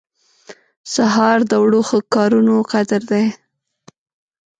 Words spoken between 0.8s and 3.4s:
سهار د وړو ښه کارونو قدر دی.